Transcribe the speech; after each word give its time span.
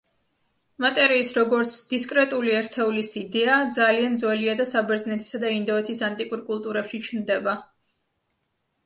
მატერიის, 0.83 1.27
როგორც 1.39 1.73
დისკრეტული 1.91 2.55
ერთეულის 2.59 3.11
იდეა 3.21 3.57
ძალიან 3.77 4.15
ძველია 4.21 4.55
და 4.63 4.67
საბერძნეთისა 4.71 5.43
და 5.45 5.53
ინდოეთის 5.59 6.03
ანტიკურ 6.09 6.43
კულტურებში 6.49 7.03
ჩნდება. 7.11 7.55